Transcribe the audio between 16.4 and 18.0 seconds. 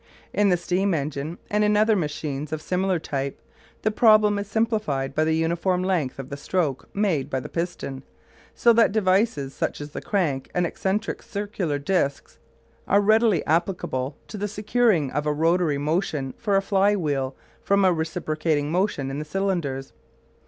a fly wheel from a